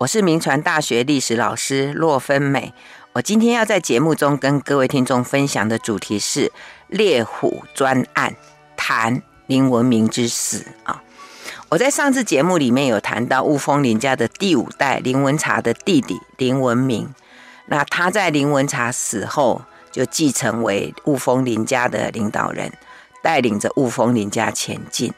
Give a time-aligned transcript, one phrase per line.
[0.00, 2.72] 我是铭传大学历史老师骆芬美。
[3.12, 6.50] 我今天要在节目中跟各位听众分享的主题是
[6.88, 8.34] 猎虎专案，
[8.78, 11.02] 谈林文明之死啊。
[11.68, 17.14] 我在上次节目里面有谈到雾峰林家的第五代林文茶的弟弟林文明，
[17.66, 19.60] 那他在林文茶死后
[19.92, 22.72] 就继承为雾峰林家的领导人，
[23.22, 25.12] 带领着雾峰林家前进。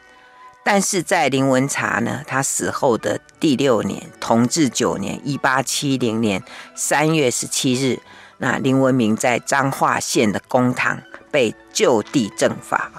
[0.65, 6.41] 但是在林文茶呢，他死后的第六年，同治九年（一八七零年）
[6.77, 8.01] 三月十七日，
[8.39, 12.91] 那林文明在彰化县的公堂被就地正法。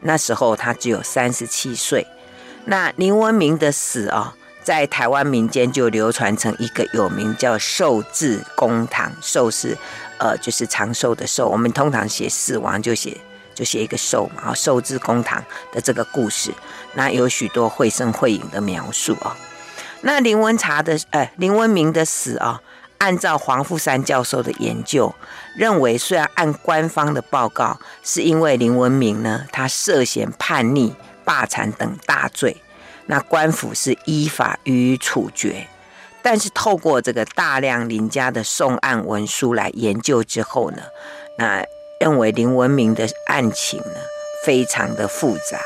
[0.00, 2.04] 那时候他只有三十七岁。
[2.64, 4.34] 那林文明的死啊，
[4.64, 9.78] 在台湾民间就流传成一个有名叫“寿字公堂”，寿是
[10.18, 11.48] 呃就是长寿的寿。
[11.48, 13.16] 我们通常写死亡就写。
[13.54, 15.42] 就写一个寿嘛，啊，寿字公堂
[15.72, 16.52] 的这个故事，
[16.96, 19.36] 那有许多绘声绘影的描述啊。
[20.00, 22.60] 那林文茶的，呃，林文明的死啊，
[22.98, 25.14] 按照黄富三教授的研究，
[25.56, 32.56] 认为虽然按官方的报告，是因为林文明呢，他涉嫌叛逆、霸产等大罪，
[33.06, 35.68] 那官府是依法予以处决，
[36.22, 40.82] 但是透过这个大量林家的送案文书来研究之后呢，
[41.38, 41.64] 那。
[41.98, 43.94] 认为林文明的案情呢，
[44.44, 45.58] 非常的复杂，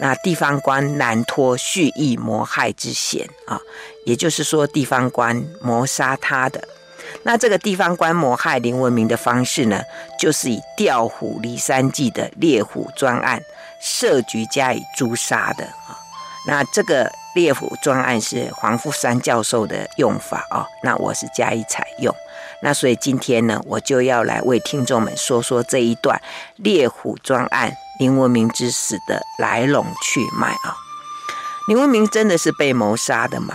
[0.00, 3.60] 那地方官难脱蓄意谋害之嫌啊，
[4.04, 6.62] 也就是说地方官谋杀他的。
[7.22, 9.82] 那这个地方官谋害林文明的方式呢，
[10.18, 13.40] 就是以调虎离山计的猎虎专案
[13.80, 15.96] 设局加以诛杀的啊。
[16.46, 22.14] 那这个猎虎专案是黄富三教授的用法啊，那我是加以采用。
[22.64, 26.18] 那所以今天呢，我就要来为听众们说说这一段
[26.56, 30.74] 猎虎专案林文明之死的来龙去脉啊。
[31.68, 33.54] 林文明真的是被谋杀的吗？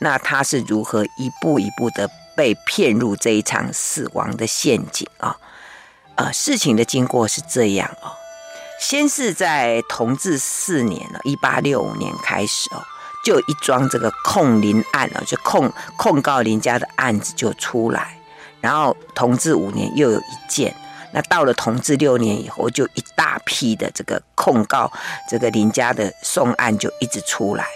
[0.00, 5.38] 那他是如何一步一步的被骗入这一场死亡的陷阱啊？
[6.16, 8.12] 呃，事情的经过是这样哦，
[8.78, 12.84] 先是在同治四年呢，一八六五年开始哦，
[13.24, 18.19] 就一桩这个控林案啊，就控控告林家的案子就出来。
[18.60, 20.74] 然后同治五年又有一件，
[21.12, 24.90] 那到了同治六年以后，就一大批的这个控告
[25.28, 27.66] 这个林家的讼案就一直出来。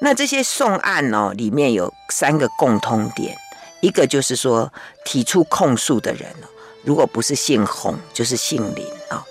[0.00, 3.36] 那这些讼案哦，里面有三个共通点，
[3.80, 4.72] 一个就是说
[5.04, 6.48] 提出控诉的人哦，
[6.82, 9.24] 如果不是姓洪，就是姓林啊、哦。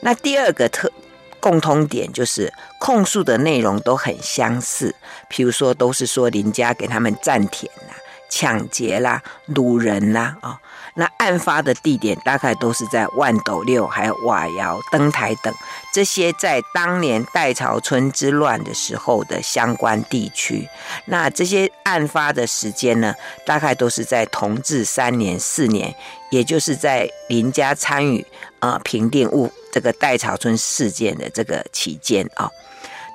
[0.00, 0.90] 那第二个特
[1.38, 4.94] 共通点就是控诉的内容都很相似，
[5.30, 7.99] 譬如说都是说林家给他们占田呐、啊。
[8.30, 9.20] 抢劫啦，
[9.52, 10.58] 掳人啦，啊、哦，
[10.94, 15.52] 那案发的地点大概都是在万斗六，还有瓦窑、登台等
[15.92, 20.68] 这些在当年代潮村之乱的时候的相关地区。
[21.06, 23.14] 那这些案发的时间呢，
[23.44, 25.94] 大概都是在同治三年、四年，
[26.30, 28.24] 也就是在林家参与
[28.60, 32.50] 啊、呃、平定雾这个代潮村事件的这个期间啊、哦。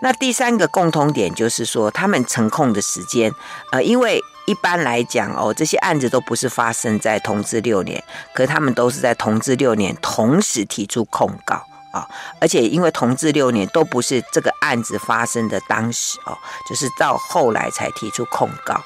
[0.02, 3.32] 那第三个共同点就是说，他们成控的时间，
[3.72, 4.22] 呃，因为。
[4.46, 11.62] 一般来讲哦，这些案子都不是发生在同治六年，可是他们都是在同治六年同时提出控告
[11.92, 12.06] 啊、
[12.42, 18.84] 而且因为同治六年都不是这个案子发生的当时哦，就是到后来才提出控告，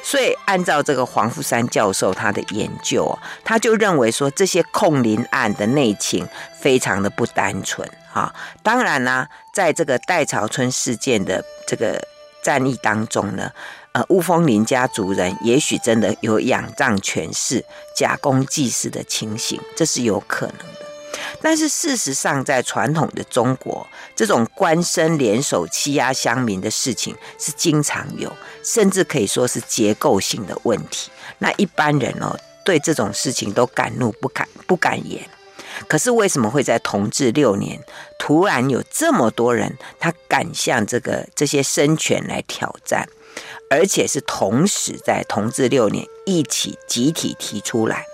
[0.00, 6.24] 所以按照这个黄富三教授他的研究，他就认为说，这些控林案的内情
[6.60, 12.00] 非常的不单纯啊、当然呢、在这个戴潮春事件的这个
[12.44, 13.50] 战役当中呢。
[13.92, 17.62] 呃，雾峰林家族人也许真的有仰仗权势、
[17.94, 20.86] 假公济私的情形，这是有可能的。
[21.42, 23.86] 但是事实上，在传统的中国，
[24.16, 28.32] 这种官绅联手欺压乡民的事情是经常有，
[28.64, 31.10] 甚至可以说是结构性的问题。
[31.38, 35.22] 那一般人哦，对这种事情都敢怒不敢不敢言。
[35.86, 37.78] 可是为什么会在同治六年，
[38.18, 43.06] 突然有这么多人他敢向这个这些生权来挑战？
[43.70, 48.04] 而且是同时在同治六年一起集体提出来，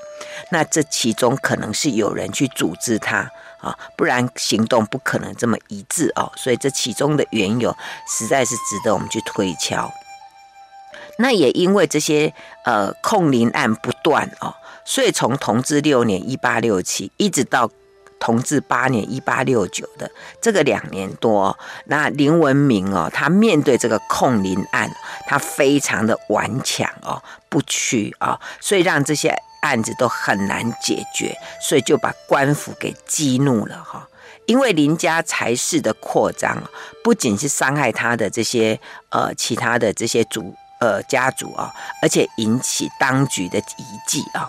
[0.51, 3.31] 那这其中可能是有人去组织他
[3.61, 6.31] 啊，不然行动不可能这么一致哦。
[6.37, 7.77] 所以这其中的缘由
[8.07, 9.91] 实在是值得我们去推敲。
[11.19, 12.33] 那也因为这些
[12.65, 14.55] 呃控林案不断哦，
[14.85, 17.71] 所以从同治六年一八六七一直到。
[18.19, 20.11] 同治八年（一八六九）的
[20.41, 24.91] 这个两年多，那林文明哦，他面对这个控林案，
[25.27, 34.09] 他非常的顽强哦，不屈啊，所以让这些案子都很难解决，所以就把官府给激怒了哈。
[34.47, 36.63] 因为林家财势的扩张，
[37.05, 38.81] 不仅是伤害他的这些
[39.11, 44.49] 呃其他的这些族呃家族啊，而且引起当局的疑忌啊。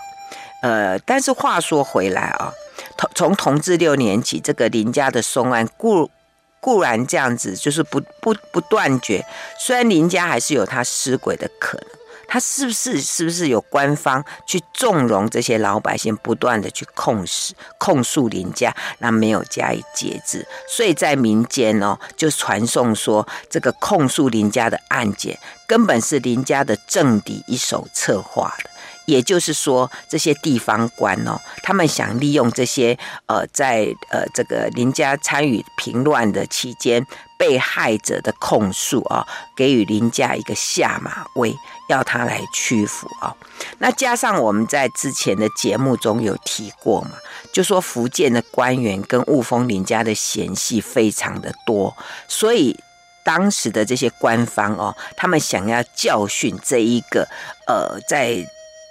[0.61, 2.51] 呃，但是话说回来啊，
[2.99, 6.11] 同从同治六年起，这个林家的凶案固
[6.59, 9.25] 固然这样子，就是不不不断绝。
[9.57, 11.87] 虽然林家还是有他失轨的可能。
[12.31, 28.69] 他是不是是不是有官方去纵容这些老百姓不断的去控诉控诉林家，那没有加以节制，所以在民间哦就传颂说，这个控诉林家的案件根本是林家的政敌一手策划的。
[29.09, 37.03] 也就是说，这些地方官哦，他们想利用这些呃，在呃这个林家参与平乱的期间
[37.37, 39.25] 被害者的控诉啊，
[39.55, 41.55] 给予林家一个下马威，
[41.89, 43.35] 要他来屈服啊。
[43.79, 47.11] 那加上我们在之前的节目中有提过嘛，
[47.51, 51.95] 就说福建的官员跟雾峰林家的嫌隙非常的多，
[52.27, 52.77] 所以
[53.23, 57.27] 当时的这些官方哦，他们想要教训这一个
[57.67, 58.45] 呃在。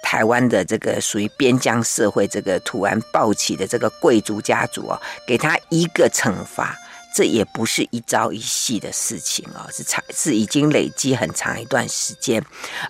[0.09, 6.75] 台湾的这个属于边疆社会，这个突然暴起的这个贵族家族啊，给他一个惩罚。
[7.13, 12.43] 这也不是一朝一夕的事情哦，是长是已经累积很长一段时间，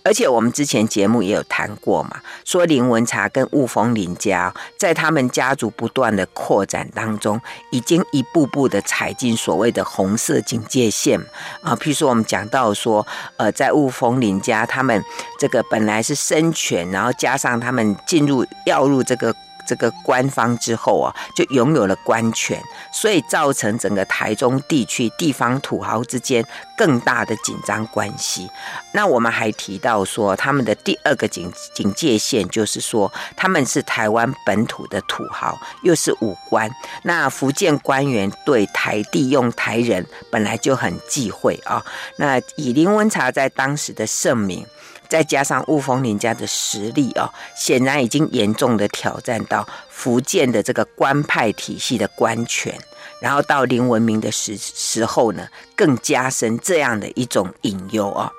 [0.04, 7.39] 而且我们之前节目也有谈过嘛，说林文茶跟雾峰林家在他们家族不断的扩展当中，
[7.71, 11.19] 已经一步步的踩进所谓的红色警戒线
[11.62, 13.06] 啊，譬如说我们讲到说，
[13.38, 15.04] 呃，在雾峰林家，他们
[15.39, 19.36] 这个本来是生权，然后加上他们进入要入这个。
[19.69, 22.60] 这个官方之后啊，就拥有了官权，
[22.92, 26.44] 所以造成整个台中地区地方土豪之间
[26.75, 28.50] 更大的紧张关系。
[28.94, 36.68] 那我们还提到说，他们的第二个警警戒线就是说，他们是台湾本土的土豪，又是武官。
[37.04, 41.86] 那福建官员对台地用台人本来就很忌讳啊。
[42.16, 44.66] 那以林文茶在当时的盛名。
[45.09, 52.79] 再加上雾峰林家的实力哦，显然已经严重的挑战到福建的这个官派体系的官权，
[53.19, 58.31] 然后到林文明的时时候呢，更加深这样的一种隐忧哦。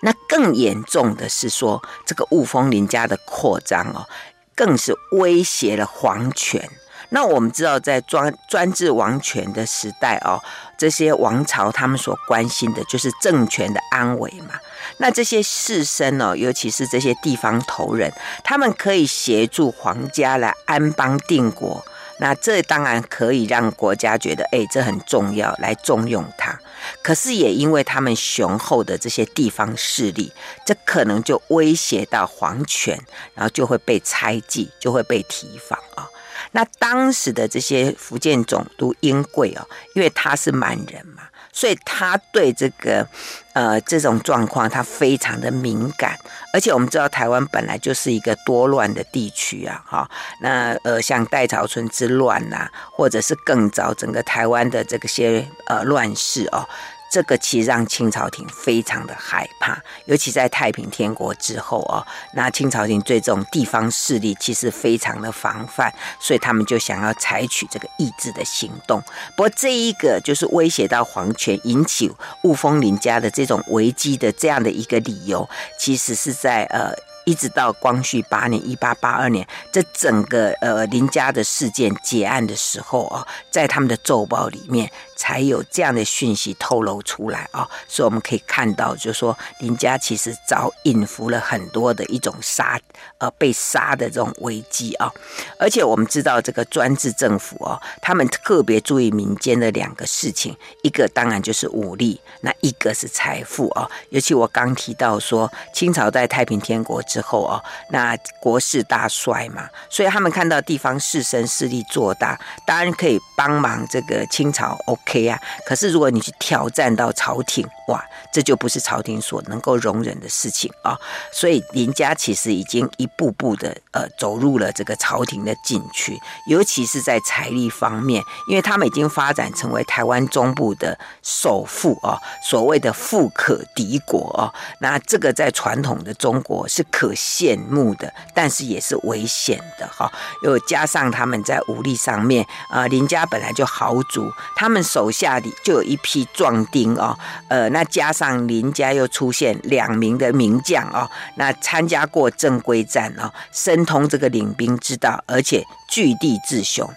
[0.00, 4.08] 那更严重的是说，这个雾峰林家的扩张哦，
[4.54, 6.68] 更是威胁了皇权。
[7.10, 10.42] 那我们知道，在专专制王权的时代哦，
[10.76, 14.58] 这些王朝他们所关心的就是政权的安危嘛。
[14.98, 21.84] 那这些士绅哦，尤其是这些地方头人，他们可以协助皇家来安邦定国。
[22.18, 26.56] 那这当然可以让国家觉得，哎，这很重要，来重用他。
[27.02, 30.32] 可是也因为他们雄厚的这些地方势力，
[30.64, 32.96] 这可能就威胁到皇权，
[33.34, 36.08] 然后就会被猜忌，就会被提防啊。
[36.52, 41.24] 那当时的这些福建总督英贵哦，因为他是满人嘛。
[41.54, 43.06] 所以他对这个，
[43.52, 46.18] 呃，这种状况他非常的敏感，
[46.52, 50.10] 而且我们知道台湾本来就是一个多乱的地区啊，哈，
[50.40, 56.68] 那呃，像戴潮春之乱呐、啊，或者是更早整个台湾的这些呃乱世哦。
[57.14, 69.00] 这个其实让清朝廷非常的害怕，尤其在太平天国之后哦，那清朝廷对这种地方势力其实非常的防范，所以他们就想要采取这个抑制的行动。
[69.36, 72.12] 不过这一个就是威胁到皇权，引起
[72.42, 76.92] 雾峰林家的这种危机的这样的一个理由，其实是在呃。
[77.26, 92.80] 一直到光绪八年（一八八二年），这整个呃林家的事件结案的时候啊，在他们的奏报里面才有这样的讯息透露出来啊，所以我们可以看到，就是说林家其实早隐伏了很多的一种杀
[93.18, 95.12] 呃被杀的这种危机啊，
[95.58, 107.04] 而且我们知道这个专制政府哦，他们特别注意民间的两个事情，一个当然就是武力，那一个是财富啊，尤其我刚提到说清朝在太平天国。
[107.04, 115.40] 之后哦，那国势大衰嘛，所以他们看到地方士绅势力做大，当然可以帮忙这个清朝可以啊。
[115.66, 120.98] 可是如果你去挑战到朝廷，哇，这就不是朝廷所能够容忍的事情啊。
[121.32, 134.52] 所以林家其实已经一步步的呃走入了这个朝廷的禁区，尤其是在财力方面，因为他们已经发展成为台湾中部的首富啊，所谓的富可敌国啊。
[134.80, 137.12] 那这个在传统的中国是可。
[137.14, 140.10] 羡慕的，但是也是危险的哈。
[140.42, 147.16] 又加上他们在武力上面啊，林家本来就豪族，他们手下里就有一批壮丁哦。
[147.48, 156.88] 呃，那加上林家又出现两名的名将哦，那参加过正规战哦，深通这个领兵之道，而且据地自雄，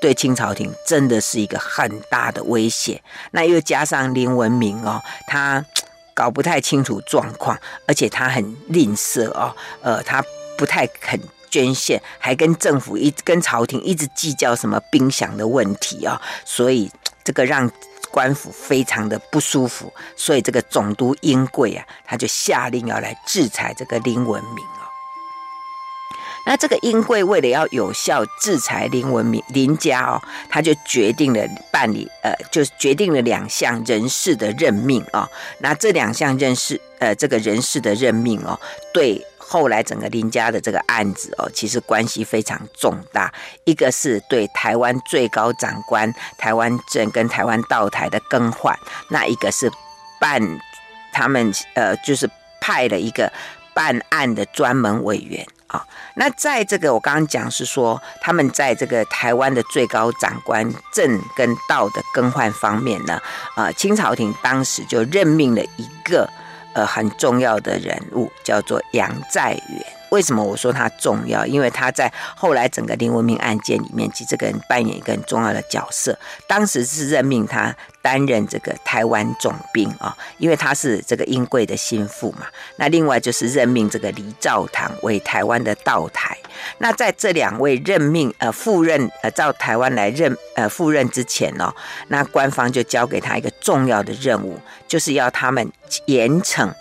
[0.00, 3.02] 对清朝廷真的是一个很大的威胁。
[3.30, 5.64] 那又加上林文明哦，他。
[6.16, 10.24] 搞不太清楚状况，而且他很吝啬哦，呃，他
[10.56, 16.88] 不太肯捐献，还跟政府一跟朝廷一直计较什么兵饷的问题啊、哦，所以
[17.24, 17.68] 这个让
[18.14, 24.86] 官府非常的不舒服，所以这个总督英贵啊，他就下令要来制裁这个林文明哦。
[26.46, 35.28] 那这个英贵为了要有效制裁林文明林家哦，他就决定了办理呃，就决定了两项人事的任命哦。
[35.58, 38.60] 那这两项人事呃，这个人事的任命哦，
[38.92, 43.32] 对后来整个林家的这个案子哦，其实关系非常重大。
[43.64, 48.76] 一个是对台湾最高长官台湾镇跟台湾道台的更换，
[49.10, 49.70] 那一个是
[50.18, 50.40] 办
[51.12, 52.28] 他们呃，就是
[52.60, 53.30] 派了一个
[53.74, 55.46] 办案的专门委员。
[55.66, 55.84] 啊，
[56.14, 63.20] 那在这个我刚刚讲是说，他们在这个台湾的最高长官镇跟道的更换方面呢，
[63.56, 66.30] 呃，清朝廷当时就任命了一个
[66.74, 69.86] 呃很重要的人物，叫做杨再元。
[70.14, 71.44] 为什么我说他重要？
[71.44, 76.16] 因为他在后来整个林文明案件里面，其实这个人扮演一个很重要的角色。
[76.46, 82.46] 当时是任命他担任这个台湾总兵啊，因为他是这个英贵的心腹嘛。
[82.76, 86.38] 那另外就是任命这个李兆堂为台湾的道台。
[86.78, 91.74] 那在这两位任命呃赴任呃到台湾来任呃赴任之前哦，
[92.06, 95.72] 那官方就交给他一个重要的任务，就是要他们
[96.06, 96.72] 严惩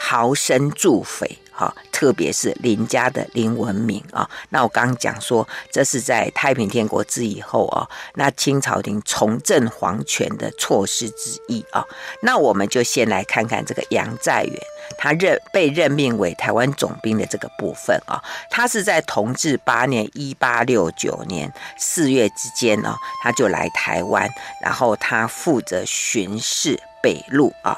[0.00, 1.38] 豪绅助匪。
[1.58, 7.84] 好，特别是林家的林文明啊，那我刚刚讲说，这是在太平天国之以后啊，
[8.14, 11.84] 那清朝廷重振皇权的措施之一啊。
[12.22, 14.56] 那我们就先来看看这个杨再元，
[14.96, 24.30] 他任被任命为台湾总兵的这个部分啊，他是在同治八年（一八六九年）四月之间呢，他就来台湾，
[24.62, 27.76] 然后他负责巡视北路啊。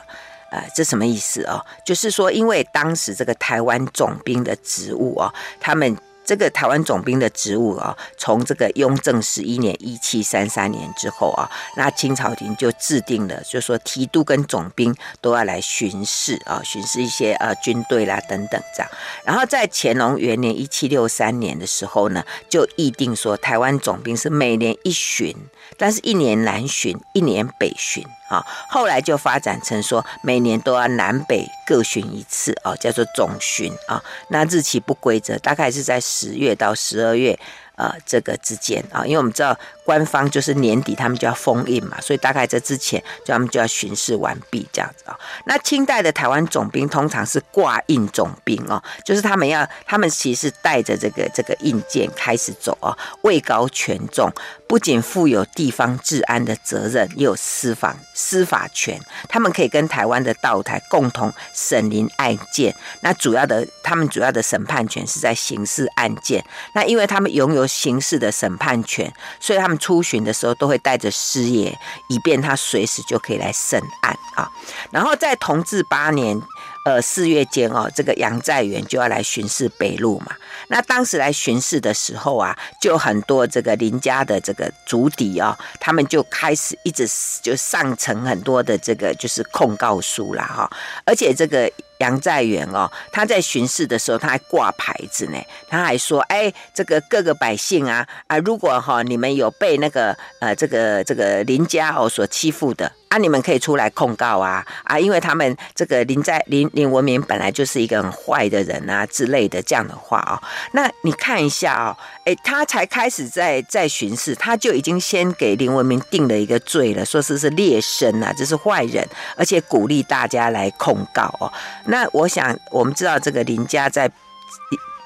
[0.51, 1.65] 呃，这什么意思哦？
[1.85, 5.97] 就是说，因为当时这个台湾总兵的职务哦，他们。
[6.23, 18.89] 这个台湾总兵的职务啊，从这个雍正十一年（一七三三年）之后啊，那清朝廷就制定了，就是说提督跟总兵都要来巡视啊，巡视一些呃军队啦等等这样。
[19.25, 25.35] 然后在乾隆元年（一七六三年）的时候呢，就议定说台湾总兵是每年一巡，
[25.77, 28.45] 但是一年南巡，一年北巡啊。
[28.69, 34.03] 后来就发展成说每年都要南北各巡一次啊，叫做总巡啊。
[34.29, 36.01] 那日期不规则，大概是在。
[36.21, 37.39] 十月到十二月，
[37.77, 39.57] 呃，这个之间啊，因为我们知道
[39.91, 45.19] 官方就是年底他们就要封印嘛，所以大概在之前，就他们就要巡视完毕这样子啊。
[45.47, 54.33] 那清代的台湾总兵通常是挂印总兵哦，就是他们要，他们其实带着这个这个印鉴开始走啊，位高权重。
[54.69, 59.01] 不仅负有地方治安的责任，也有司法司法权。
[59.29, 62.73] 他们可以跟台湾的道台共同审理案件。
[63.01, 66.45] 那主要的，他们主要的审判权是在刑事案件。
[66.73, 71.77] 那因为他们拥有刑事的审判权，所以他们出巡的时候都会带着师爷，
[72.09, 74.49] 以便他随时就可以来审案啊。
[74.93, 76.41] 然后在同治八年。
[76.83, 80.35] 呃，四月间哦，这个杨再元就要来巡视北路嘛。
[80.69, 87.07] 那当时来巡视的时候啊，就很多这个林家的这个族弟啊，他们就开始一直
[87.43, 90.71] 就上呈很多的这个就是控告书啦哈。
[91.05, 91.71] 而且这个
[92.01, 95.39] 杨再元哦，他在巡视的时候他还挂牌子呢，
[95.69, 104.97] 他还说：“哎，这个各个百姓啊啊，如果哈你们有被那个呃这个这个林家哦所欺负的。”啊，你们可以出来控告啊啊！
[104.97, 110.43] 因为他们这个林在林林文明本来就是一个很坏的人啊之类的这样的话啊、哦。
[110.75, 111.91] 那你看一下啊、哦，
[112.27, 119.05] 诶，他才开始在在巡视，他就已经先给林文明定了一个罪了，说是是劣绅啊，这是坏人，
[119.37, 121.53] 而且鼓励大家来控告哦。
[121.87, 124.09] 那我想，我们知道这个林家在。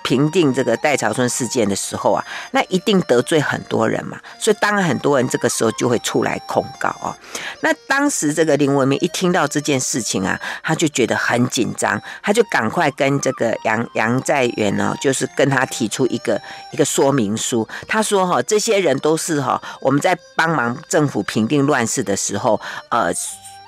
[0.04, 7.16] 评定这个戴潮春事件的时候啊，那一定得罪很多人嘛，所以当然很多人这个时候就会出来控告哦。
[7.62, 16.40] 那当时这个林文明一听到这件事情啊，他就觉得很紧张，他就赶快跟这个杨杨再元呢，就是跟他提出一个
[16.72, 17.66] 一个说明书。
[17.88, 23.10] 他说哈，这些人都是哈，我们在帮忙政府平定乱世的时候，呃。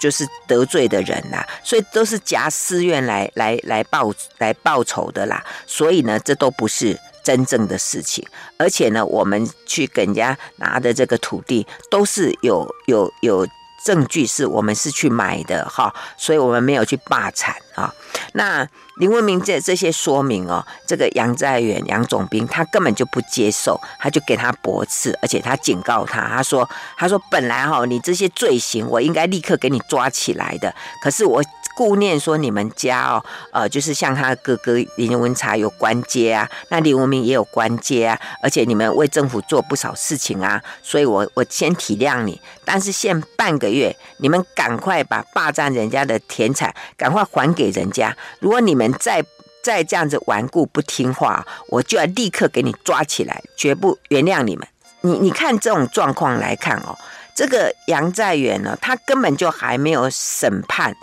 [0.01, 5.45] 就是得罪的人呐，所以都是夹私怨来来来报来报仇的啦。
[5.67, 8.27] 所以呢，这都不是真正的事情。
[8.59, 13.47] 而且呢，我们去给人家拿的这个土地，都是有有有
[13.85, 15.95] 证据，是我们是去买的哈。
[16.17, 17.93] 所以我们没有去霸产啊。
[18.33, 18.67] 那
[18.97, 31.43] 林文明这这些说明哦，这个杨在元杨总兵他根本就不接受，他就给他驳斥，而且他警告他，他说他说本来哈你这些罪行我应该立刻给你抓起来的，可是我
[31.77, 49.23] 顾念说你们家哦，呃，就是像他哥哥林文茶有官阶啊，那林文明也有官阶啊，而且你们为政府做不少事情啊，所以我我先体谅你，但是限半个月，你们赶快把霸占人家的田产赶快还给人家，如果你们再
[49.63, 54.67] 再这样子顽固不听话，我就要立刻给你抓起来，绝不原谅你们。
[55.03, 56.97] 你你看这种状况来看哦，
[57.35, 60.97] 这个杨在元呢，他根本就还没有审判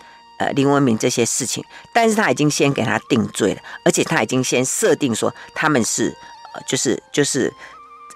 [0.44, 6.14] 呃林文明这些事情，但是他已经先给他定罪了，而且他已经先设定说他们是
[6.54, 7.54] 呃就是就是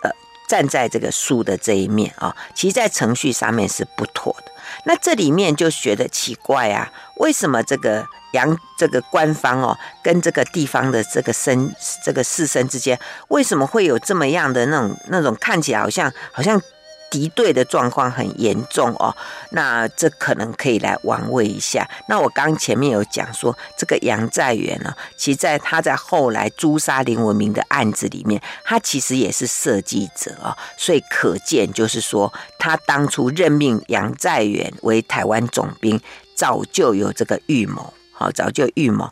[0.04, 0.12] 呃
[0.50, 4.52] 站在这个输的这一面啊，其实在程序上面是不妥的。
[4.86, 11.72] 那这里面就觉得奇怪啊，为什么这个杨这个官方哦，跟这个地方的这个绅
[12.04, 16.62] 这个士绅之间，为什么会有这么样的那种那种看起来好像好像？
[17.10, 19.16] 敌对的状况很严重哦，
[19.52, 21.90] 那这可能可以来玩味一下。
[22.08, 36.00] 那我刚前面有讲说，这个杨在元呢，其实在他在后来诛杀林文明的案子里面，他其实也是设计者啊，所以可见就是说，他当初任命杨在元为台湾总兵，
[36.36, 39.12] 早就有这个预谋，好，早就预谋。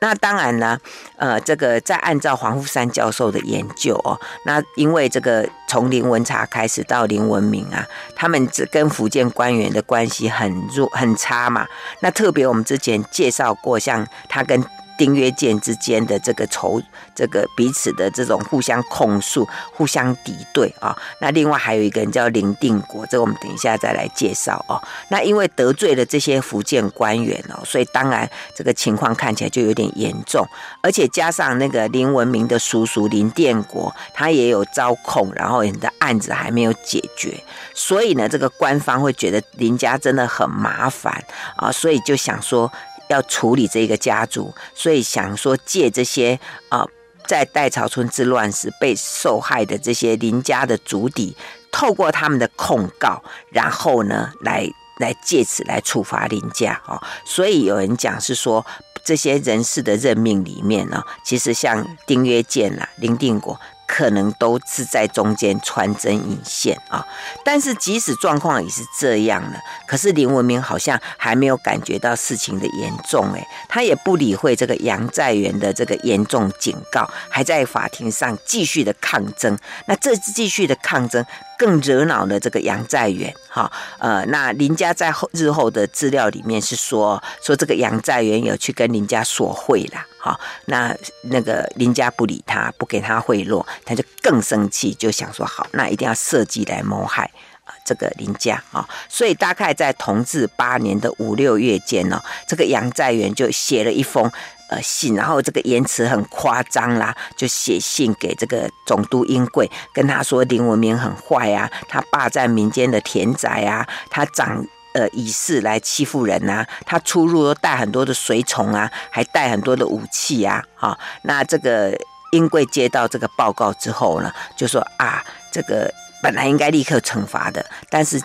[0.00, 0.78] 那当然呢，
[1.16, 7.86] 呃，这个在按照黄富山教授的研究哦，那因为这个从林文茶开始到林文明啊，
[8.16, 11.66] 他们只跟福建官员的关系很弱很差嘛。
[12.00, 14.64] 那特别我们之前介绍过，像他跟。
[14.98, 16.82] 丁曰健之间的这个仇，
[17.14, 20.94] 这个彼此的这种互相控诉、互相敌对啊。
[21.20, 24.82] 那另外还有一个人叫林定国，这个我们等一下再来介绍哦。
[25.08, 30.44] 那因为得罪了这些福建官员哦，所以当然这个情况看起来就有点严重。
[30.82, 37.32] 而且加上那个林文明的叔叔林殿国，他也有招控，然后你的案子还没有解决，
[37.72, 41.24] 所以呢，这个官方会觉得林家真的很麻烦
[41.56, 42.70] 啊，所以就想说。
[43.08, 46.38] 要处理这个家族，所以想说借这些
[46.68, 46.86] 啊、
[47.26, 51.36] 在代潮村之乱时被受害的这些林家的族弟，
[51.70, 54.68] 透过他们的控告，然后呢，来
[54.98, 57.02] 来借此来处罚林家哦。
[57.24, 58.64] 所以有人讲是说，
[59.04, 63.58] 这些人事的任命里面呢，其实像丁曰健啦、林定国。
[63.88, 67.04] 可能都是在中间穿针引线啊，
[67.42, 79.58] 但是即使状况也是这样了，可是林文明好像还没有感觉到事情的严重，诶，他也不理会这个杨在元的这个严重警告，还在法庭上继续的抗争。
[79.86, 81.24] 那这次继续的抗争。
[81.58, 97.28] 更惹恼了这个杨在元，哈，呃，那林家在后日后的资料里面是说，说这个杨在元有去跟林家索贿了，哈，那那个林家不理他，不给他贿赂，他就更生气，就想说好，那一定要设计来谋害
[97.64, 104.30] 啊这个林家啊，所以大概在同治八年的五六月间呢，这个杨在元就写了一封。
[104.68, 121.98] 呃，信，然后这个言辞很夸张啦，就写信给这个总督英贵，跟他说林文明很坏啊，他霸占民间的田宅啊，他长呃以势来欺负人呐、啊，他出入都带很多的随从啊，还带很多的武器啊，哈、哦，那这个
[122.32, 125.90] 英贵接到这个报告之后呢，就说啊，这个
[126.22, 128.20] 本来应该立刻惩罚的，但是。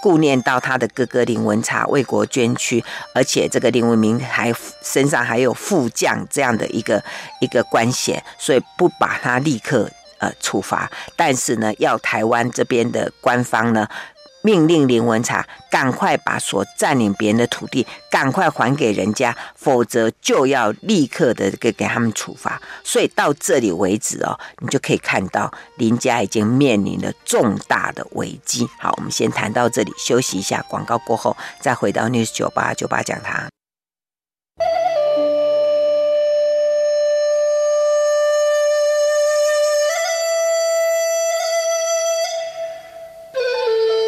[0.00, 2.82] 顾念到他的哥哥林文茶为国捐躯，
[3.14, 7.02] 而且这个林文明还身上还有副将这样的一个
[7.40, 13.88] 一个官衔，所以不把他立刻呃处罚，但是呢，要台湾这边的官方呢。
[14.42, 22.60] 命令林文茶赶快把所占领别人的土地赶快还给人家，否则就要立刻的给给他们处罚。
[22.82, 28.68] 所以到这里为止哦，你就可以看到林家已经面临了重大的危机。
[28.78, 33.59] 好，我们先谈到这里，休息一下，广告过后再回到 News 九八九八讲堂。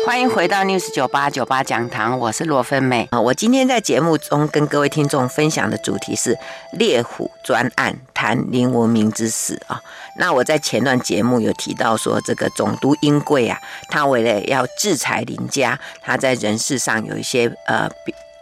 [0.04, 3.20] 欢迎回到 News 九八九八讲堂，我是罗芬美啊。
[3.20, 6.36] 我今天在节目中跟各位听众分享的主题是
[6.72, 9.80] 猎虎专案，谈林文明之死啊。
[10.18, 13.60] 那我在前段节目有提到说，这个总督英贵啊，
[13.90, 17.88] 他为了要制裁林家，他在人事上有一些呃，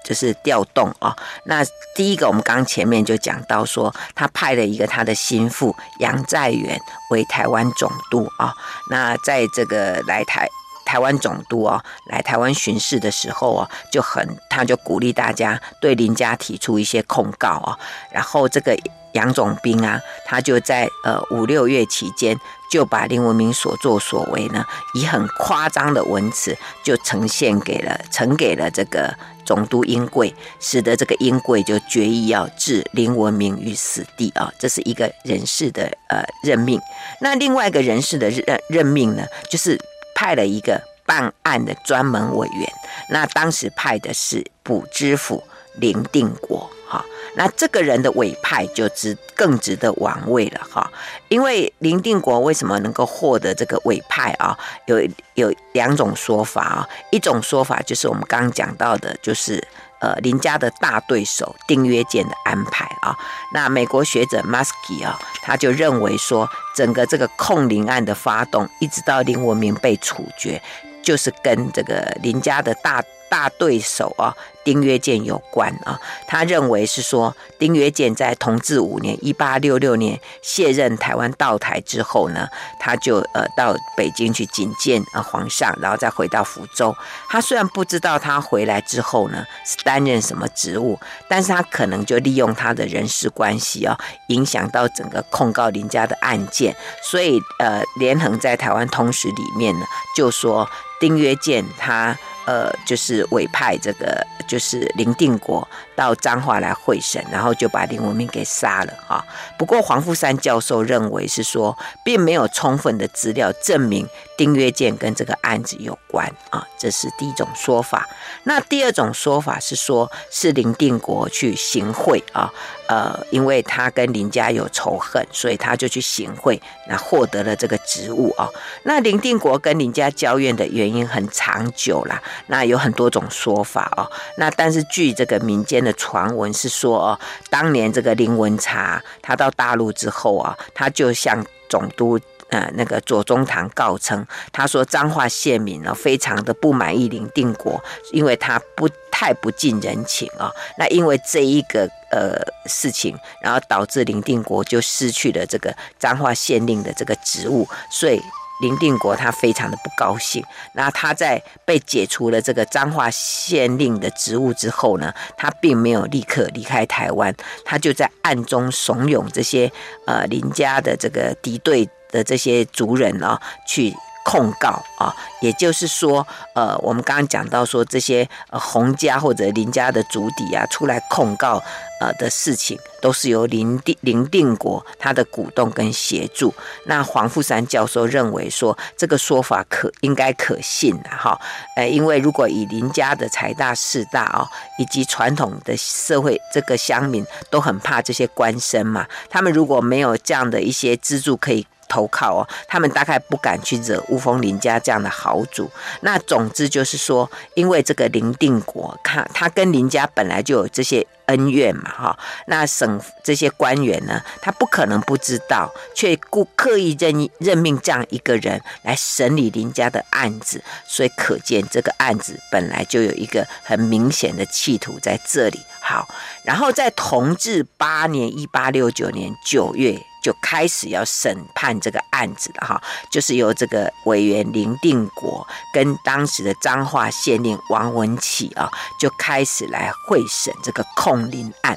[0.03, 1.15] 就是调动啊。
[1.45, 1.63] 那
[1.95, 8.55] 第一个，我们刚前面就讲到说，他派了一个他的心腹杨在元为台湾总督啊。
[8.89, 10.49] 那在这个来台。
[10.91, 17.79] 台湾总督哦来台湾巡视的时候哦，就很他就鼓励大家对林家提出一些控告哦，
[18.11, 18.77] 然后这个
[19.13, 22.37] 杨总兵啊，他就在呃五六月期间
[22.73, 29.15] 就把林文明所作所为呢，以很夸张的文词就呈现给了呈给了这个。
[29.43, 36.81] 总督英贵，使得这个英贵就决意要置林文明于死地啊，这是一个人事的呃任命。
[37.21, 39.77] 那另外一个人事的任任命呢，就是
[40.21, 42.71] 派了一个办案的专门委员。
[43.09, 45.43] 那当时派的是补知府
[45.77, 46.71] 林定国。
[46.87, 47.03] 哈，
[47.37, 50.91] 那这个人的委派就值更值得玩味了哈，
[51.29, 54.59] 因为林定国为什么能够获得这个委派啊？
[54.87, 55.01] 有
[55.35, 59.65] 有两种说法啊，一种说法就是我们刚刚讲到的，就是
[60.01, 63.17] 呃林家的大对手订阅键的安排啊。
[63.53, 70.61] 那美国学者 Muskie 啊，他就认为说，整个这个控林案的发动，一直到林文明被处决，
[71.03, 73.03] 就是跟这个林家的大。
[73.31, 75.99] 大对手啊，丁曰健有关啊。
[76.27, 86.95] 他认为是说，丁曰健在同治五年（一八六六年）卸任台湾道台之后呢，他就呃到北京去觐见呃皇上，然后再回到福州。
[87.29, 96.75] 他虽然不知道他回来之后呢是担任什么职务，但是他可能就利用他的人事关系啊，影响到整个控告林家的案件。
[97.03, 102.19] 所以呃，连横在台湾通史里面呢，就说丁曰健他。
[102.51, 105.67] 呃，就是委派这个，就是林定国
[106.01, 109.23] 到彰化来会审，然后就把林文明给杀了啊。
[109.59, 118.09] 不过黄富山教授认为是说，并没有充分的资料证明丁曰健跟这个案子有关啊，这是第一种说法。
[118.45, 122.51] 那第二种说法是说，是林定国去行贿啊。
[122.89, 128.49] 呃，因为他跟林家有仇恨，所以他就去行贿，那获得了这个职务啊。
[128.83, 134.11] 那林定国跟林家交怨的原因很长久啦，那有很多种说法哦。
[134.39, 142.19] 那但是据这个民间的传闻是说哦，当年这个林文察他到大陆之后啊，他就向总督。
[142.51, 150.51] 呃，那个左宗棠告称，他说彰化县民呢，非常的不满意林定国，因为他不太不近人情啊。
[150.77, 158.21] 那因为这一个呃事情，然后导致林定国就失去了这个彰化县令的这个职务，所以
[158.61, 160.45] 林定国他非常的不高兴。
[160.75, 169.71] 那他在被解除了这个彰化县令的职务之后呢，他并没有立刻离开台湾，他就在暗中怂恿这些
[170.07, 171.89] 呃林家的这个敌对。
[172.13, 181.63] 的这些族人啊，去控告啊，也就是说，呃，我们刚刚讲到说这些呃洪家或者林家的族弟啊，出来控告
[182.01, 186.55] 呃的事情，都是由林定林定国他的鼓动跟协助。
[186.85, 191.41] 那黄富山教授认为说，这个说法可应该可信的哈，
[191.77, 194.47] 呃，因为如果以林家的财大势大啊，
[194.79, 201.67] 以及传统的社会这个乡民都很怕这些官绅嘛，他们如果没有这样的一些资助可以。
[201.91, 205.69] 投靠哦，他们大概不敢去惹乌峰林家这样的豪族。
[206.03, 212.19] 那总之就是说，因为这个林定国，他他跟林家本来就有这些恩怨嘛，哈。
[212.47, 225.61] 那省这些官员呢，他不可能不知道，却故刻意任任命这样一个人来审理林家的案子，所以可见这个案子本来就有一个很明显的企图在这里。
[225.91, 226.09] 好，
[226.45, 230.01] 然后在同治八年（一八六九年）九月。
[230.23, 241.75] 就开始要审判这个案子了哈，就是由这个委员林定国跟当时的彰化县令王文启啊，就开始来会审这个控林案。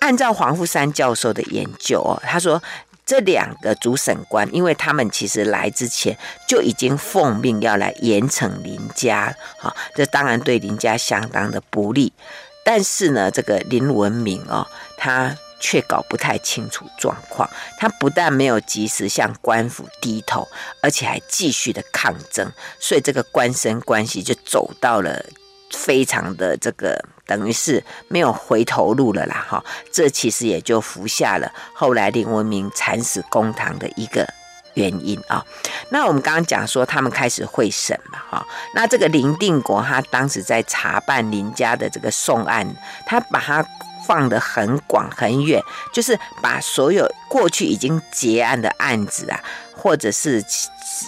[0.00, 2.60] 按照黄富山教授的研究哦，他说
[3.06, 12.12] 这两个主审官，因为他们其实来之前就已经奉命要来严惩林家，哈，这当然对林家相当的不利。
[12.64, 15.36] 但是呢，这个林文明哦，他。
[15.62, 17.46] 却搞不太清楚状况，
[17.76, 20.48] 他不但没有及时向官府低头，
[20.80, 25.22] 而且还继续的抗争，所以这个官绅关系就走到了
[25.70, 29.44] 非常的这个，等于是没有回头路了啦！
[29.46, 34.26] 哈，这其实也就服下了后来林文明惨死公堂的一个
[34.74, 35.44] 原因啊。
[35.90, 42.66] 那我们刚刚讲说他们开始会审嘛，哈，那这个林定国他当时在查办林家的这个讼案，
[43.06, 43.64] 他把他。
[44.06, 49.38] 放得很广很远，就是把所有过去已经结案的案子啊，
[49.76, 50.42] 或者是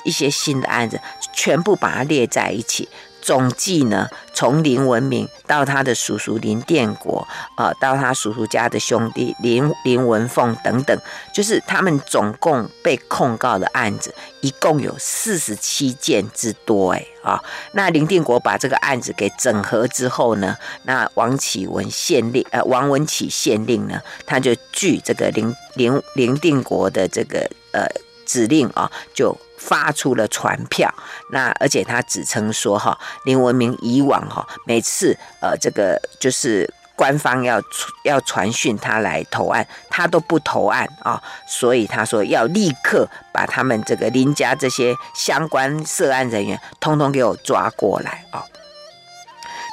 [0.04, 1.00] 一些新的案子，
[1.32, 2.88] 全部把它列在一起，
[3.22, 11.00] 总计呢，从林文明到他的叔叔林殿国，呃，到他叔叔家的兄弟林林文凤等等，
[11.32, 27.86] 就是他们总共被控告的案子，一共有四十七件之多，哎啊，那林定国把这个案子给整合之后呢，那王启文县令，呃，王文启县令呢，他就据这个林林林定国的这个呃
[28.26, 29.36] 指令啊，就。
[29.64, 30.92] 发出了传票，
[31.30, 37.62] 那而且他指称说哈，林文明以往哈每次呃这个就是官方要
[38.02, 48.44] 要传讯他来投案，他都不投案啊，所以他说要立刻把他们这个林家这些相关涉案人员通通给我抓过来啊。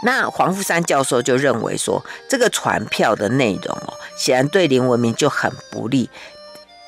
[0.04, 6.10] 那黄富山教授就认为说，这个传票的内容哦，显然对林文明就很不利，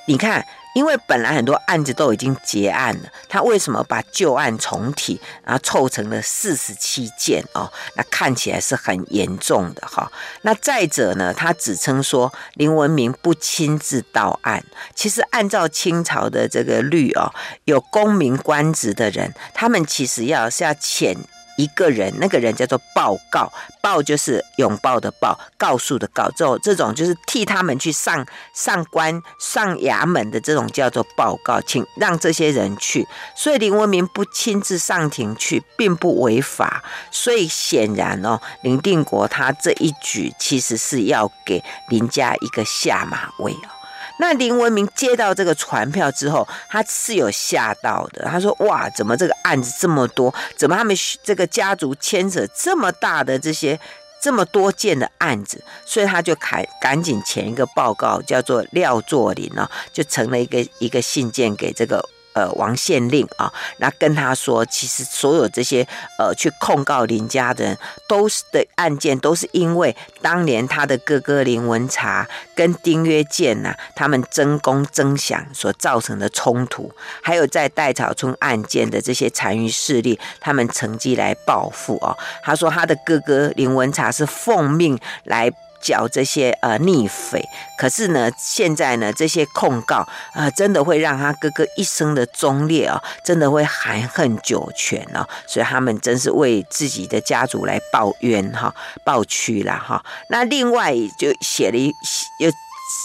[0.06, 0.46] 你看。
[0.74, 7.72] 因为本来很多案子都已经结案了，他为什么把旧案重提，然后凑成了四十七件哦？
[7.96, 10.12] 那看起来是很严重的哈。
[10.44, 14.64] 那再者呢，他只称说林文明不亲自到案，
[14.96, 17.34] 其实按照清朝的这个律哦，
[17.66, 21.18] 有公民官职的人，他们其实要是要遣。
[21.58, 33.08] 一个人，那个人叫做报告，报就是拥抱的报，告诉的告，这种这种就是替他们去上上官上衙门的这种叫做报告，请让这些人去。
[33.36, 36.84] 所以林文明不亲自上庭去，并不违法。
[37.12, 43.81] 所以显然哦，林定国他这一举其实是要给林家一个下马威哦。
[44.22, 48.24] 那林文明接到这个传票之后，他是有吓到的。
[48.26, 50.32] 他说：“哇，怎么这个案子这么多？
[50.56, 53.80] 怎么他们这个家族牵扯这么大的这些
[54.22, 62.08] 这么多件的案子？”所以他就赶赶紧填一个报告，叫做廖作霖啊，就成了一个一个信件给这个。
[62.34, 65.86] 呃，王县令啊，那跟他说，其实所有这些
[66.18, 76.92] 呃去控告林家的人，都是的案件，都是因为当年他的哥哥林文察跟丁曰健呐，他们争功争享所造成的冲突，
[77.22, 82.18] 还有在戴草村案件的这些残余势力，他们乘机来报复哦。
[82.44, 85.52] 他说他的哥哥林文察是奉命来。
[85.82, 87.44] 剿这些呃逆匪，
[87.78, 100.04] 可是呢，现在呢，这些控告啊、真的会让他哥哥一生的忠烈哦，真的会含恨九泉哦，所以他们真是为自己的家族来报冤哈、报屈了哈。
[100.30, 101.94] 那另外就写了一
[102.40, 102.52] 又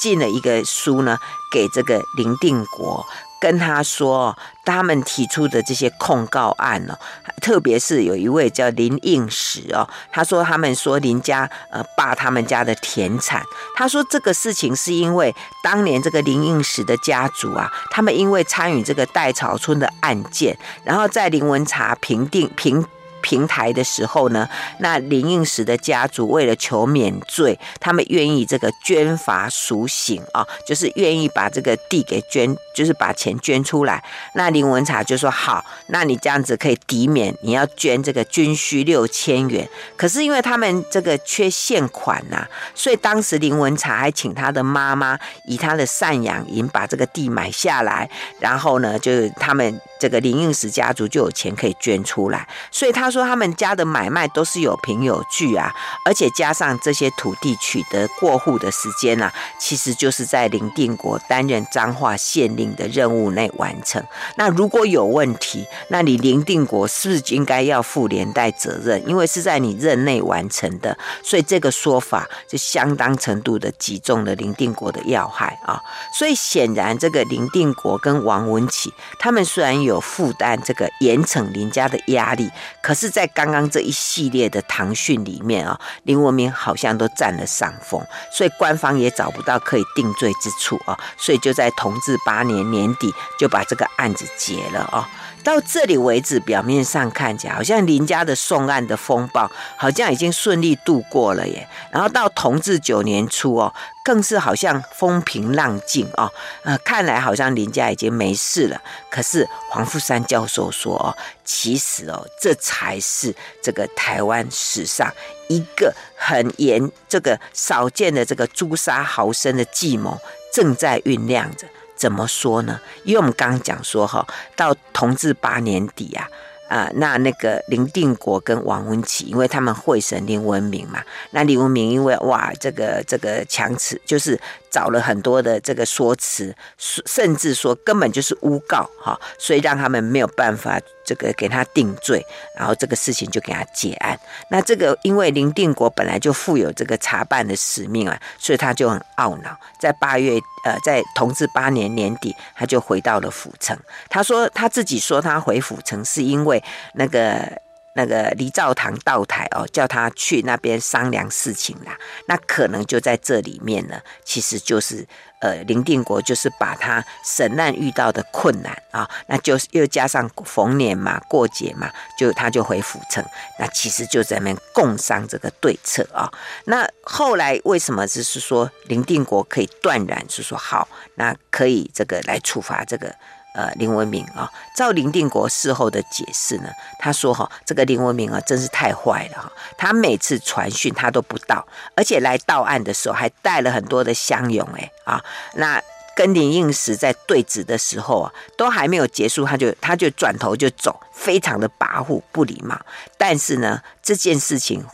[0.03, 1.17] 进了一个书呢，
[1.53, 3.05] 给这个林定国。
[3.41, 6.99] 跟他说，他们提出的这些控告案哦，
[7.41, 13.43] 特别是有一位叫林应时哦，他说他们说林家呃霸他们家的田产，
[13.77, 22.85] 他说这个事情是因为当年这个林应时的家族啊，他们因为参与这个戴草村的案件，然后在林文察平定平。
[23.23, 24.49] 平台的时候呢，
[24.79, 34.03] 那林应时的家族为了求免罪，他们愿意这个捐罚赎刑啊，就是愿意把这个地给捐，就是把钱捐出来。
[34.35, 39.69] 那林文察就说好，那你这样子可以抵免，你要捐这个军需六千元。
[39.97, 49.81] 可是因为他们这个缺现款呐、啊，所以当时林文察还请他的妈妈以他的赡养银把这个地买下来，然后呢，就是他们。
[49.99, 55.73] 这个林应时家族就有钱可以捐出来，所以他说他们家的买卖都是有凭有据啊，
[56.05, 64.03] 而且加上这些土地取得过户的时间啊，其实就是在林定国担任彰化县令的任务内完成。
[64.37, 69.09] 那如果有问题，那你林定国是不是应该要负连带责任？
[69.09, 75.81] 因为是在你任内完成的，所以这个说法就相当程度的击中了林定国的要害啊。
[76.13, 82.51] 所以显然，这个林定国跟王文启他们虽然有负担这个严惩林家的压力，
[82.83, 95.09] 可是，在刚刚这一系列的唐讯里面啊，林文明好像都占了上风，所以官方也找不到可以定罪之处啊，所以就在同治八年年底就把这个案子结了啊。
[95.47, 101.69] 到这里为止，表面上看起来好像林家的送案的风暴好像已经顺利度过了耶。
[101.93, 103.73] 然后到同治九年初哦，
[104.05, 106.29] 更是好像风平浪静哦，
[106.65, 108.83] 呃，看来好像林家已经没事了。
[109.09, 113.33] 可是黄富山教授说哦，其实哦，这才是
[113.63, 115.09] 这个台湾史上
[115.47, 120.19] 一个很严、这个少见的这个诛杀豪绅的计谋
[120.53, 121.69] 正在酝酿着。
[121.97, 122.79] 怎么说呢？
[123.05, 126.29] 因为我们刚刚讲说哈，到同治八年底啊，
[126.69, 134.39] 啊、那那个林定国跟王文琪，因为他们会审林文明嘛，那林文明因为哇，这个这个强词，就是
[134.71, 142.23] 找了很多的这个说辞，甚至说根本就是诬告哈，所以让他们没有办法这个给他定罪，
[142.57, 144.19] 然后这个事情就给他结案。
[144.51, 149.57] 那这个因为林定国本来就负有这个查办的使命啊，所以他就很懊恼。
[149.81, 153.79] 在八月，呃，在同治八年年底，他就回到了府城。
[154.11, 156.63] 他说他自己说他回府城是因为
[156.95, 157.63] 那个。
[157.97, 161.99] 那个黎兆堂道台哦，叫他去那边商量事情啦。
[162.29, 165.07] 那可能就在这里面呢，其实就是
[165.41, 173.25] 呃，林定国就是把他审案遇到的困难啊、那就是又加上逢年嘛，过节嘛，就他就回府城。
[173.59, 176.31] 那其实就在那边共商这个对策啊、
[176.65, 183.15] 那后来为什么就是说林定国可以断然是说好，那可以这个来处罚这个？
[183.57, 195.83] 呃，林文明啊，照林定国事后的解释呢，他说哈，这个林文明啊，真是太坏了哈，他每次传讯他都不到，而且来到案的时候还带了很多的乡勇哎啊，那
[196.15, 202.79] 跟林应时在对质的时候啊，都还没有结束，他就他就转头就走，非常的跋扈不礼貌，
[203.17, 204.85] 但是呢，这件事情。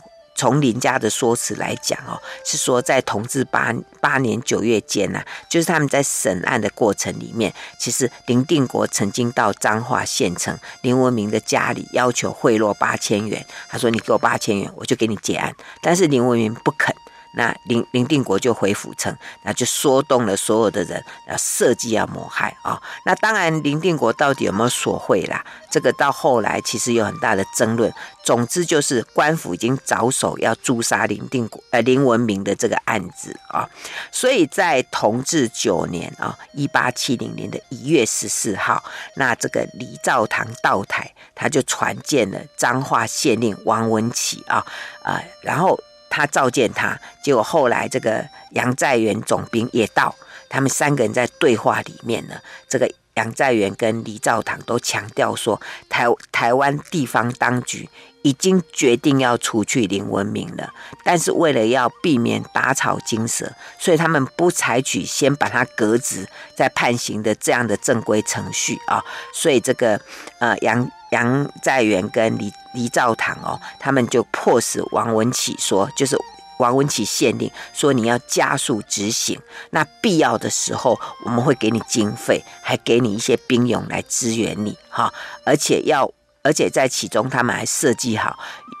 [0.43, 16.93] 从林家的说辞来讲哦，是说在同治八八年九月间呐、啊，就是他们在审案的过程里面，其实林定国曾经到彰化县城林文明的家里要求贿赂八千元，他说你给我八千元，我就给你结案，但是林文明不肯。
[17.35, 25.43] 那林林定国就回府城，那就说动了所有的人，要设计要谋害啊、那当然，林定国到底有没有索贿啦？
[25.69, 27.91] 这个到后来其实有很大的争论。
[28.23, 33.67] 总之就是官府已经着手要诛杀林定国呃林文明的这个案子啊、
[34.11, 38.81] 所以在同治九年啊，一八七零年的一月十四号，
[39.15, 44.65] 那这个李兆堂道台他就传见了彰化县令王文启啊
[45.03, 45.79] 啊，然后。
[46.13, 50.13] 他召见他，结果后来这个杨在元总兵也到，
[50.47, 52.35] 他们三个人在对话里面呢，
[52.69, 57.89] 这个杨在元跟李兆堂都强调说，台台湾地方当局
[58.21, 60.71] 已经决定要除去林文明了，
[61.03, 69.99] 但是为了要避免打草惊蛇，所以他们不采取先把他革职再判刑的这样的正规程序啊，所以这个
[70.37, 70.87] 呃杨。
[71.13, 76.17] 杨再元跟黎黎兆堂哦，他们就迫使王文启说，就是
[76.57, 85.13] 王文启县令说，你要加速执行，那必要的时候我们会给你经费，还给你一些兵勇来支援你哈，
[85.45, 88.37] 而且要而且在其中他们还设计好，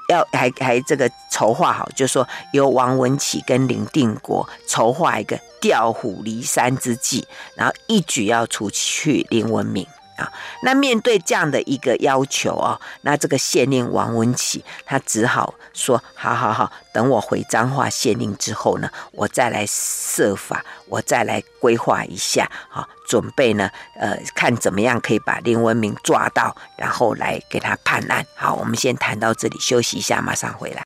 [0.09, 9.85] 要还还这个筹划好，就说由王文启跟林定国筹划一个调虎离山之计，然后一举要除去林文明。
[10.63, 28.25] 那面对这样的一个要求哦，那这个县令王文启他只好说：好好好，等我回彰化县令之后呢，我再来设法，我再来规划一下，好，准备呢，呃，看怎么样可以把林文明抓到，然后来给他判案。
[28.35, 30.83] 好，我们先谈到这里，休息一下，马上回来。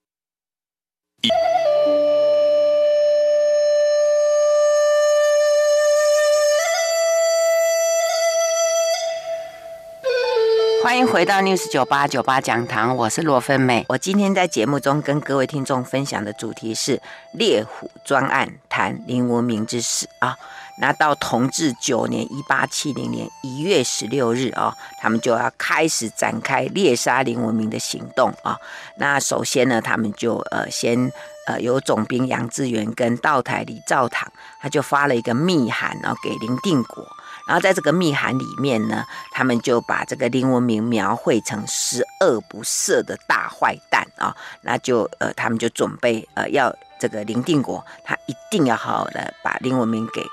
[10.84, 13.86] 欢迎回到 News 九八九八讲堂，我是罗芬美。
[13.90, 17.02] 我今天在节目中跟各位听众分享的主题是
[17.34, 20.38] 猎虎专案，谈林文明之死啊。
[20.80, 28.58] 那到同治九年一八七零年一月十六日啊，他们就要开始展开猎杀林文明的行动啊。
[28.98, 31.12] 那首先呢，他们就呃先
[31.48, 37.06] 呃由总兵杨志元跟道台李兆堂，他就发了一个密函啊给林定国。
[37.48, 50.24] 然后在这个密函里面呢，他们就把这个林文明描绘成十恶不赦的大坏蛋啊，那就呃，他们就准备呃，要这个林定国他一定要好好的把林文明给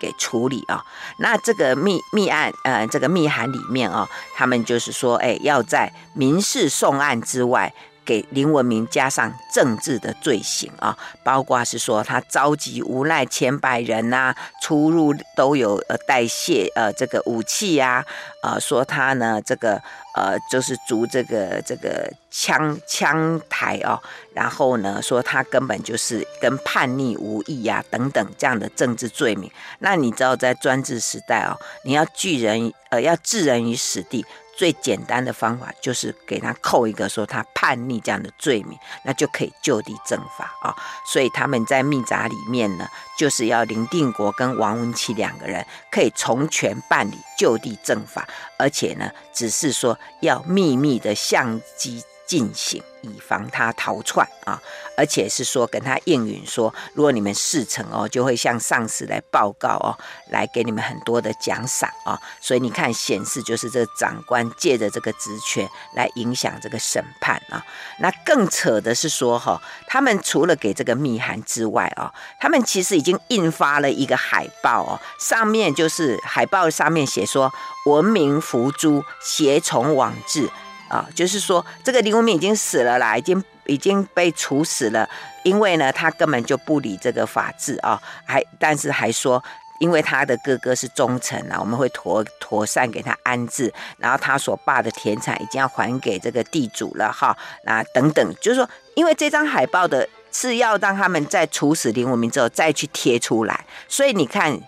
[0.00, 0.82] 给处理啊。
[1.18, 7.74] 那这个密密案呃，这个密函里面啊，他们就是说，哎，要在民事送案之外。
[8.04, 18.04] 给林文明加上政治的罪行啊，包括是说他召集无赖千百人呐、出入都有呃带械呃这个武器呀、
[18.42, 19.80] 啊，说他呢这个
[20.14, 24.00] 呃就是逐这个这个枪枪台哦，
[24.34, 29.50] 然后呢说他根本就是跟叛逆无异呀、等等这样的政治罪名。
[29.78, 34.24] 那你知道在专制时代哦，你要拒人呃要置人于死地。
[34.60, 40.76] 最简单的方法就是给他扣一个说他叛逆这样的罪名，那就可以就地正法啊。
[41.06, 54.62] 所以他们在密札里面呢，就是要林定国跟王文琪两个人可以从权办理就地正法，而且呢，只是说要秘密的相机进行，以防他逃窜啊！
[54.96, 62.16] 而且是说跟他应允说，如果你们事成哦，就会向上司来报告哦，来给你们很多的奖赏啊！
[62.40, 67.60] 所以你看，显示就是这个长官借着这个职权来影响这个审判啊！
[67.98, 77.52] 那更扯的是说哈，他们除了给这个密函之外啊，他们其实已经印发了一个海报哦，上面就是海报上面写说
[77.86, 80.48] “文明伏诛，协从往治”。
[80.90, 85.08] 啊，就是说这个林文明已经死了啦，已经已经被处死了，
[85.44, 89.42] 因为呢，他根本就不理这个法治啊，还但是还说，
[89.78, 104.60] 因为他的哥哥是忠臣啊，我们会妥妥善给他安置，然后他所霸的田产已经要还给这个地主了哈，那等等，就是说，因为这张海报的是要让他们在处死林文明之后再去贴出来，所以你看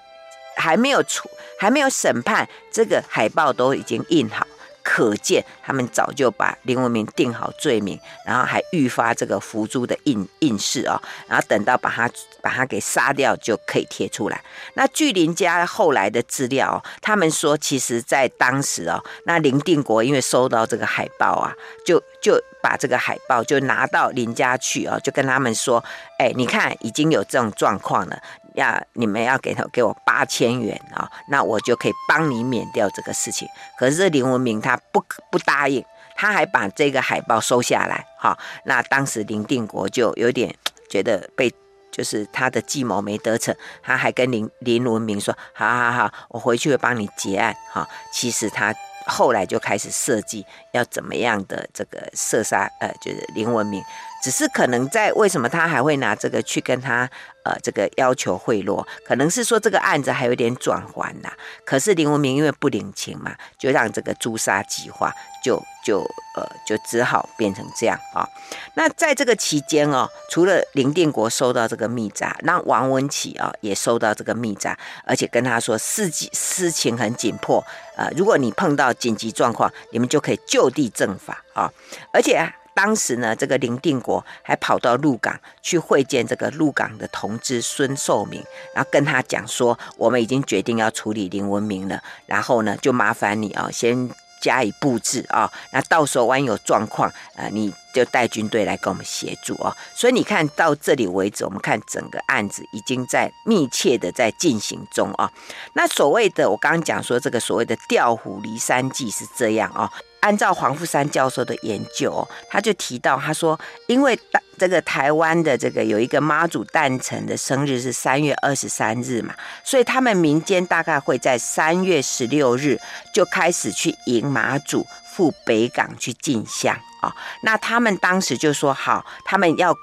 [0.56, 4.46] 还没有处还没有审判，这个海报都已经印好。
[4.82, 12.10] 可见他们早就把林文明定好罪名，然后还预发这个伏诛的印印示啊，然后等到把他
[12.40, 14.42] 把他给杀掉就可以贴出来。
[14.74, 21.54] 那据林家后来的资料，他们说，其实在当时哦，那林定国因为收到这个海报啊，
[21.84, 25.82] 就就把这个海报就拿到林家去啊，就跟他们说，
[26.18, 28.20] 哎，你看已经有这种状况了。
[28.54, 33.48] 要你们要给他给我八千元啊，那我就可以帮你免掉这个事情。
[33.78, 35.84] 可是林文明他不不答应，
[36.16, 38.04] 他还把这个海报收下来。
[38.18, 40.54] 哈，那当时林定国就有点
[40.88, 41.52] 觉得被
[41.90, 47.54] 就是他的计谋没得逞，他还跟林林文明说：好好好，我回去会帮你结案。
[47.72, 48.74] 哈，其实他
[49.06, 53.82] 后来就开始设计要怎么样的这个射杀，呃，就是林文明。
[54.22, 57.10] 只是可能在为什么他还会拿这个去跟他
[57.44, 61.32] 呃这个要求贿赂，可能是说这个案子还有点转圜呐。
[61.64, 65.12] 可是林文明因为不领情嘛，就让这个诛杀计划
[65.42, 66.02] 就就
[66.36, 68.28] 呃就只好变成这样啊。
[68.74, 77.64] 那在这个期间哦，除了林定国收到这个密札，让王文启啊也收到这个密札，而且跟他说事情事情很紧迫，
[77.96, 81.72] 呃，如果你碰到紧急状况，你们就可以就地正法啊，
[82.12, 82.52] 而且。
[82.74, 88.42] 当时呢，这个林定国还跑到鹿港去会见这个鹿港的同志孙寿明，
[88.74, 94.10] 然后跟他讲说，我们已经决定要处理林文明了，然后呢，就麻烦你啊，先
[94.40, 99.76] 加以布置啊，那到时候万一有状况，呃，你就带军队来跟我们协助啊。
[99.94, 105.30] 所以你看到这里为止，我们看整个案子已经在密切的在进行中啊。
[105.74, 109.88] 那所谓的我刚刚讲说这个所谓的调虎离山计是这样啊。
[110.22, 114.18] 按照黄富山教授的研究，他就提到，他说，因为
[114.56, 122.78] 这个台湾的这个有一个妈祖诞辰的生日是三月二十三日嘛，所以他们民间大概会在三月十六日
[123.12, 127.12] 就开始去迎妈祖赴北港去进香啊。
[127.42, 129.74] 那他们当时就说好，他们要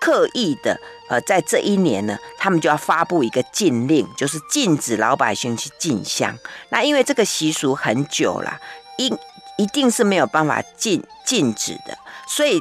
[0.00, 0.78] 刻意的
[1.08, 6.38] 呃，在这一年呢，他们就要发布一个禁令，就是禁止老百姓去进香。
[6.68, 8.60] 那因为这个习俗很久了，
[8.96, 9.18] 因
[9.60, 11.94] 一定是没有办法禁禁止的，
[12.26, 12.58] 所以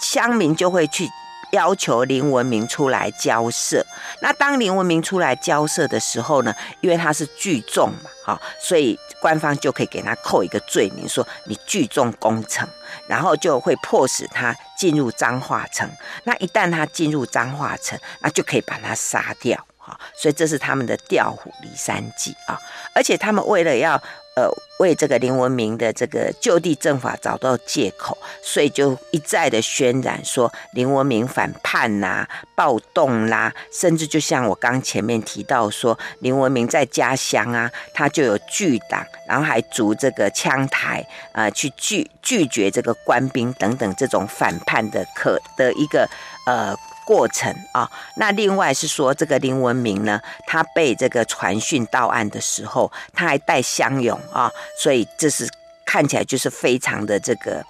[0.00, 1.08] 乡民就会去
[1.50, 3.84] 要求林文明出来交涉。
[4.22, 12.68] 那当林文明出来交涉的时候呢，因为他是聚众嘛，哈，所以官方就可以给他扣一个罪名，说你聚众攻城，
[13.08, 15.90] 然后就会迫使他进入彰化城。
[16.22, 19.98] 那一旦他进入彰化城，那就可以把他杀掉，哈。
[20.16, 22.56] 所以这是他们的调虎离山计啊，
[22.94, 24.00] 而且他们为了要。
[24.36, 24.46] 呃，
[24.80, 46.06] 为这个林文明的这个就地正法找到借口，所以就一再的渲染说林文明反叛呐、暴动啦、甚至就像我刚前面提到说，林文明在家乡啊，他就有拒党，然后还筑这个枪台啊、去拒拒绝这个官兵等等这种反叛的可的一个
[46.44, 46.76] 呃。
[47.06, 54.50] 过程啊，那另外是说，这个林文明呢，他被这个传讯到案的时候，他还带香勇啊，
[54.82, 55.48] 所以这是
[55.84, 57.64] 看起来就是非常的这个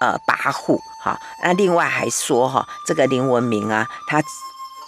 [0.00, 1.18] 呃跋扈哈。
[1.42, 4.22] 那另外还说哈，这个林文明啊，他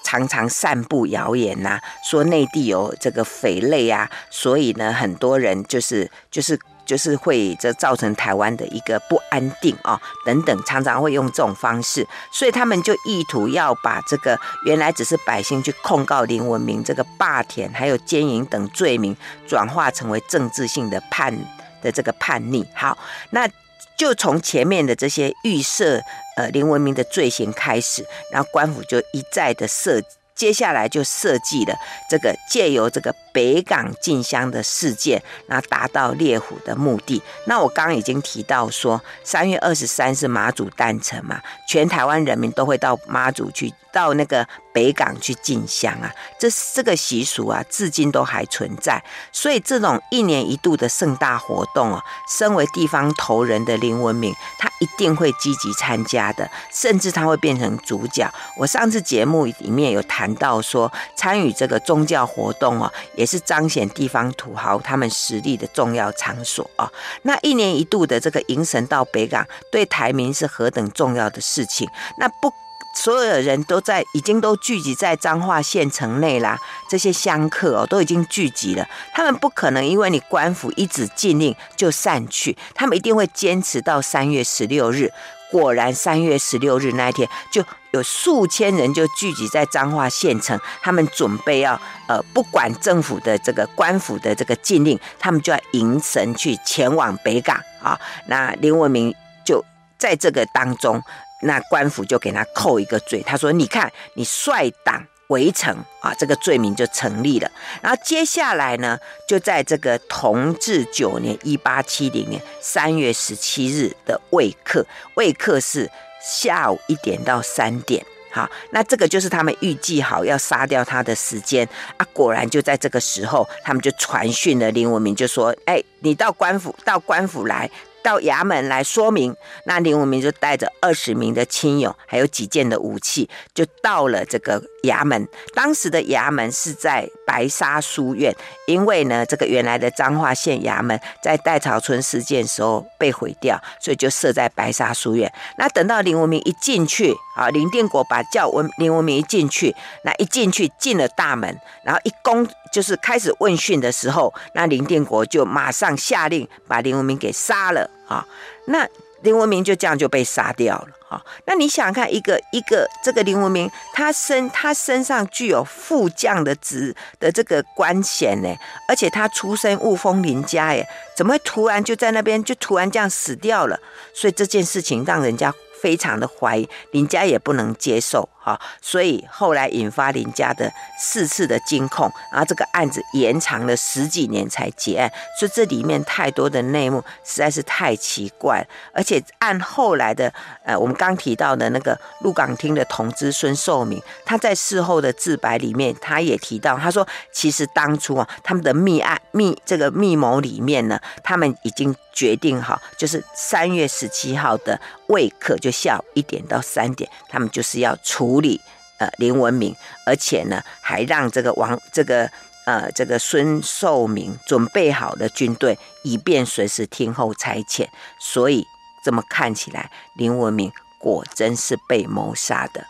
[0.05, 6.61] 常常散布谣言呐，说内地有这个匪类啊，所以呢，很多人就是就是。
[6.85, 19.17] 就是会这造成台湾的一个不安定啊，等等，常常会用这种方式，所以他们就意图要把这个原来只是百姓去控告林文明这个霸田还有奸淫等罪名，
[19.47, 21.37] 转化成为政治性的叛
[21.83, 22.67] 的这个叛逆。
[22.75, 22.97] 好，
[23.31, 23.49] 那
[23.97, 26.01] 就从前面的这些预设
[26.37, 30.01] 呃林文明的罪行开始，然后官府就一再的设，
[30.35, 31.75] 接下来就设计了
[32.11, 37.21] 这个借由这个北港进香的事件，那达到猎虎的目的。
[37.47, 43.75] 那我刚已经提到说，三月二十三是妈祖诞辰嘛，全台湾人民都会到妈祖去。
[43.95, 49.01] 到那个北港去进香啊，这这个习俗啊，至今都还存在。
[49.31, 58.29] 所以这种一年一度的盛大活动啊，身为地方头人的林文明，他一定会积极参加的，甚至他会变成主角。
[58.57, 66.93] 我上次节目里面有谈到说，参与这个宗教活动啊，也也是彰显地方土豪他们实力的重要场所啊。
[67.23, 71.89] 那一年一度的这个迎神到北港，对台民是何等重要的事情？
[72.19, 72.53] 那不。
[72.97, 76.57] 所有的人都在，已经都聚集在彰化县城内啦。
[76.89, 78.89] 这些香客哦，都已经聚集了。
[79.13, 85.11] 他们不可能因为你官府一纸禁令就散去，他们一定会坚持到三月十六日。
[85.51, 90.59] 果然，三月十六日那一天，就有数千人就聚集在彰化县城。
[90.83, 97.99] 他们准备要呃，不管政府的这个官府的这个禁令，他们就要迎神去前往北港啊。
[98.27, 99.15] 那林文明
[99.45, 99.65] 就
[99.99, 101.03] 在这个当中。
[101.43, 107.51] 那官府就给他扣一个罪，他说：“你看，你率党围城啊，这个罪名就成立了。
[107.81, 115.91] 然后接下来呢，就在这个同治九年（一八七零年）三月十七日的未刻，未刻是
[116.23, 118.05] 下午一点到三点。
[118.31, 122.07] 好，那这个就是他们预计好要杀掉他的时间啊。
[122.13, 127.71] 果然就在这个时候，他们就传讯了林文明，就说：‘哎，你到官府，到官府来。’
[128.05, 129.35] 到衙门来说明，
[129.65, 135.27] 那林文明就带着二十名的亲友，还有几件的武器，就到了这个衙门。
[135.55, 138.33] 当时的衙门是在白沙书院，
[138.67, 145.33] 因为呢，这个原来的彰化县衙门在戴草村事件时候被毁掉，所以就设在白沙书院。
[145.57, 152.47] 那等到林文明一进去，啊，林定国把叫文林文明一进去，那一进去进了大门，然后一攻。
[152.75, 158.27] 就是开始问讯的时候，那林定国就马上下令把林文明给杀了啊！
[158.67, 158.85] 那
[159.23, 161.23] 林文明就这样就被杀掉了啊！
[161.47, 168.53] 那你想看一个一个这个林文明，他身他身上具有副将的职的这个官衔呢，
[168.89, 170.85] 而且他出身雾峰林家，耶，
[171.17, 173.79] 怎么会突然就在那边就突然这样死掉了？
[174.13, 178.29] 所以这件事情让人家非常的怀疑，林家也不能接受。
[178.45, 190.31] 啊，所以后来引发林家的四次的监控，然后这个案子延长了十几年才结案，所以这里面太多的内幕实在是太奇怪，而且按后来的
[190.63, 208.34] 呃，我们刚提到的那个鹿港厅的同知孙寿明，他在事后的自白里面，他也提到，他说其实当初啊，他们的密案密这个密谋里面呢，他们已经决定好，就是三月十七号的未刻，就下午一点到三点，他们就是要出。
[208.35, 208.61] 处理
[208.99, 212.29] 呃林文明，而且呢还让这个王这个
[212.67, 217.87] 呃这个孙寿明准备好了军队，以便随时听候差遣。
[218.19, 218.67] 所以
[219.05, 222.85] 这么看起来，林文明果真是被谋杀的。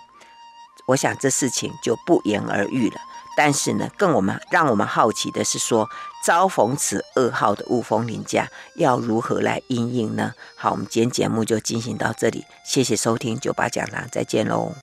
[0.86, 2.97] 我想这事情就不言而喻了。
[3.36, 5.88] 但是呢，更我们让我们好奇的是说，
[6.24, 10.32] 遭逢此噩耗的雾峰林家要如何来应应呢？
[10.57, 14.74] 好，我们今天节目就进行到这里，谢谢收听九八讲堂，再见喽。